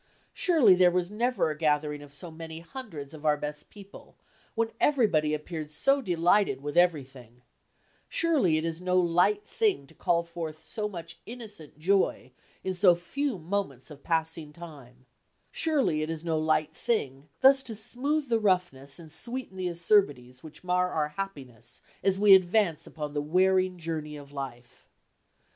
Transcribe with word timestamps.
Surely, 0.33 0.73
there 0.73 0.89
never 1.11 1.47
was 1.49 1.55
a 1.55 1.59
gathering 1.59 2.01
of 2.01 2.11
so 2.11 2.31
many 2.31 2.59
hundreds 2.59 3.13
of 3.13 3.23
our 3.23 3.37
best 3.37 3.69
people, 3.69 4.15
when 4.55 4.71
everybody 4.79 5.31
appeared 5.31 5.71
so 5.71 6.01
delighted 6.01 6.59
with 6.59 6.75
everything; 6.75 7.43
surely 8.09 8.57
it 8.57 8.65
is 8.65 8.81
no 8.81 8.99
light 8.99 9.45
thing 9.45 9.85
to 9.85 9.93
call 9.93 10.23
forth 10.23 10.63
so 10.67 10.89
much 10.89 11.19
innocent 11.27 11.77
joy 11.77 12.31
in 12.63 12.73
so 12.73 12.95
few 12.95 13.37
moments 13.37 13.91
of 13.91 14.01
passing 14.01 14.51
time; 14.51 15.05
surely 15.51 16.01
it 16.01 16.09
is 16.09 16.23
no 16.25 16.39
light 16.39 16.75
thing, 16.75 17.29
thus 17.41 17.61
to 17.61 17.75
smooth 17.75 18.27
the 18.27 18.39
roughness 18.39 18.97
and 18.97 19.11
sweeten 19.13 19.55
the 19.55 19.69
acerbities 19.69 20.41
which 20.41 20.63
mar 20.63 20.91
our 20.91 21.09
happiness 21.09 21.83
as 22.03 22.19
we 22.19 22.33
advance 22.33 22.87
upon 22.87 23.13
the 23.13 23.21
wearing 23.21 23.77
journey 23.77 24.17
of 24.17 24.31
life. 24.33 24.87